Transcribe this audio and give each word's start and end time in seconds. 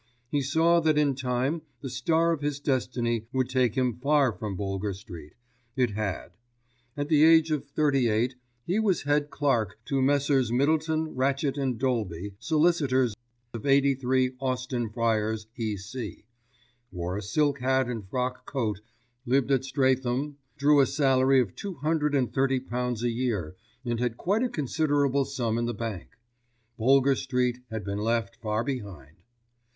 He 0.31 0.41
saw 0.41 0.79
that 0.79 0.97
in 0.97 1.13
time 1.13 1.61
the 1.81 1.87
star 1.91 2.31
of 2.31 2.41
his 2.41 2.59
destiny 2.59 3.27
would 3.31 3.49
take 3.49 3.75
him 3.75 3.93
far 3.99 4.33
from 4.33 4.55
Boulger 4.55 4.93
Street—it 4.95 5.91
had. 5.91 6.29
At 6.97 7.07
the 7.07 7.23
age 7.23 7.51
of 7.51 7.67
thirty 7.67 8.09
eight 8.09 8.33
he 8.65 8.79
was 8.79 9.03
head 9.03 9.29
clerk 9.29 9.77
to 9.85 10.01
Messrs. 10.01 10.51
Middleton, 10.51 11.13
Ratchett 11.13 11.59
& 11.77 11.77
Dolby, 11.77 12.33
Solicitors, 12.39 13.15
of 13.53 13.67
83 13.67 14.37
Austin 14.39 14.89
Friars, 14.89 15.45
E.C., 15.55 16.25
wore 16.91 17.15
a 17.15 17.21
silk 17.21 17.59
hat 17.59 17.87
and 17.87 18.09
frock 18.09 18.43
coat, 18.47 18.81
lived 19.27 19.51
at 19.51 19.63
Streatham, 19.65 20.37
drew 20.57 20.79
a 20.79 20.87
salary 20.87 21.39
of 21.39 21.53
two 21.55 21.75
hundred 21.75 22.15
and 22.15 22.33
thirty 22.33 22.59
pounds 22.59 23.03
a 23.03 23.11
year 23.11 23.55
and 23.85 23.99
had 23.99 24.17
quite 24.17 24.41
a 24.41 24.49
considerable 24.49 25.25
sum 25.25 25.59
in 25.59 25.65
the 25.65 25.75
bank. 25.75 26.17
Boulger 26.75 27.13
Street 27.13 27.59
had 27.69 27.83
been 27.85 27.99
left 27.99 28.37
far 28.37 28.63
behind. 28.63 29.17